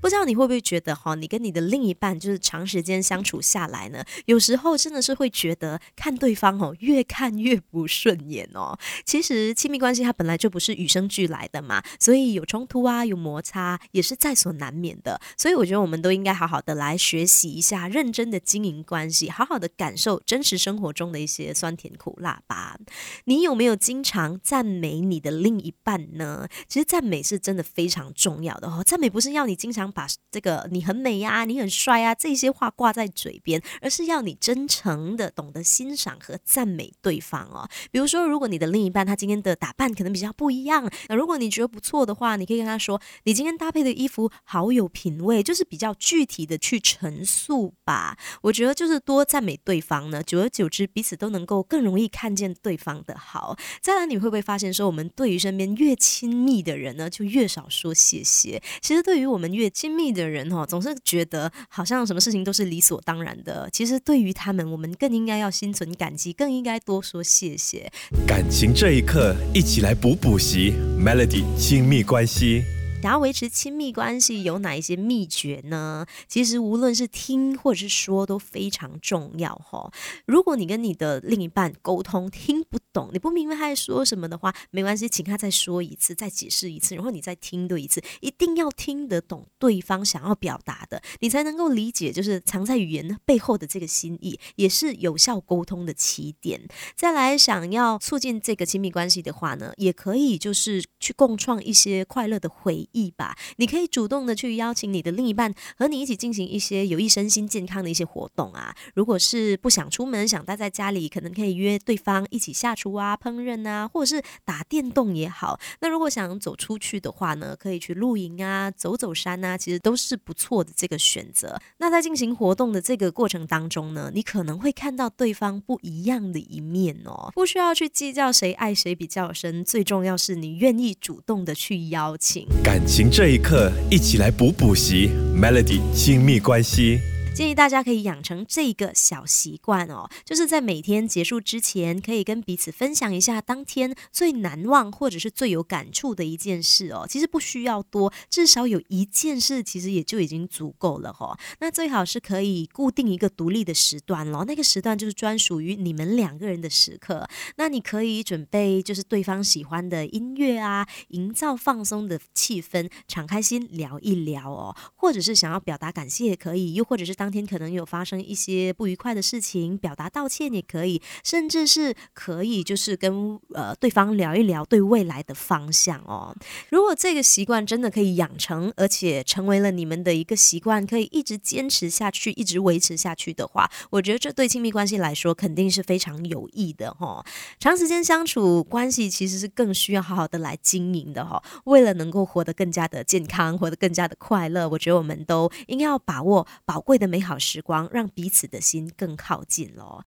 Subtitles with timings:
[0.00, 8.78] 不知道你会不会觉得哈，你跟你的另一半就是长时间相处下来呢，有时候真的是会觉得看对方哦，越看越不顺眼哦。
[9.04, 15.20] 其实亲密关系它本来就不是与生俱来的嘛，所以有冲突啊，有摩擦也是在所难免的。
[15.36, 22.78] 所以我觉得我们都应该好好的来学习一下，认真的经营关系，好好的感受真实生活中的一些酸甜苦辣吧。
[23.24, 26.46] 你有没有经常赞美你的另一半呢？
[26.68, 29.87] 其实赞美是真的非常重要的哦，赞美不是要你经常。
[29.92, 37.68] 把这个你很美呀，你很帅啊，这些话挂在嘴边，而是要你真诚的懂得欣赏和赞美对方哦。
[37.90, 48.16] 比如说，如果你的另一半他今天的打扮可能比较不一样，那如果你觉得不错的话，你可以跟他说，你今天搭配的衣服好有品味，就是比较具体的去陈述吧。
[48.42, 53.56] 我觉得就是多赞美对方呢，久而久之，彼此都能够更容易看见对方的好。
[53.80, 58.62] 再来，你会不会发现说，我们对于身边越亲密的人呢，就越少说谢谢。
[58.80, 63.70] 其实对于我们越亲密的人哦，总是觉得好像什么事情都是理所当然的。
[63.72, 67.88] 其实对于他们，我们更应该要心存感激，更应该多说谢谢。
[68.26, 70.72] 感情这一刻，一起来补补习。
[70.98, 72.64] Melody 亲密关系。
[73.00, 76.04] 想要维持亲密关系有哪一些秘诀呢？
[76.26, 79.90] 其实无论是听或者是说都非常重要哈。
[80.26, 96.60] 如果你跟你的另一半沟通听不懂，你不明白他在说什么的话，没关系，请他再说一次，再解释一次，然后你再听多一次，一定要听得懂对方想要表达的，你才能够理解，就是藏在语言背后的这个心意，也是有效沟通的起点。
[96.96, 103.08] 再来，想要促进这个亲密关系的话呢，也可以就是去共创一些快乐的回忆。
[103.16, 108.74] 吧，你可以主动的去邀请你的另一半和你一起进行一些有益身心健康的一些活动啊。
[108.94, 115.58] 如果是不想出门，想待在家里，可能可以约对方一起下厨啊、烹饪啊，或者是打电动也好。
[115.80, 121.58] 那如果想走出去的话呢，可以去露营啊、走走山啊，其实都是不错的这个选择。
[121.78, 127.30] 那在进行活动的这个过程当中呢，你可能会看到对方不一样的一面哦。
[127.34, 132.46] 不需要去计较谁爱谁比较深，最重要是你愿意主动的去邀请。
[132.62, 135.10] 感情这一刻，一起来补补习。
[135.34, 137.00] Melody 亲密关系。
[137.38, 147.06] 建议大家可以养成这个小习惯哦，就是在每天结束之前，可以跟彼此分享一下当天最难忘或者是最有感触的一件事哦。
[147.08, 151.38] 其实不需要多，至少有一件事，其实也就已经足够了哈。
[151.60, 157.28] 那最好是可以固定一个独立的时段咯，那个时段就是专属于你们两个人的时刻。
[157.54, 164.74] 那你可以准备就是对方喜欢的音乐啊，营造放松的气氛，敞开心聊一聊哦。
[164.96, 176.34] 或者是想要表达感谢也可以，又或者是当当天可能有发生一些不愉快的事情，表达道歉也可以，甚至是可以就是跟呃对方聊一聊对未来的方向哦。
[176.70, 187.22] 如果这个习惯真的可以养成，而且成为了你们的一个习惯，可以一直坚持下去，一直维持下去的话，我觉得这对亲密关系来说肯定是非常有益的哈。
[187.60, 191.42] 长时间相处关系其实是更需要好好的来经营的哈。
[191.64, 197.17] 为了能够活得更加的健康，活得更加的快乐，我觉得我们都应该要把握宝贵的美。
[197.18, 199.96] 美好时光，让彼此的心更靠近喽。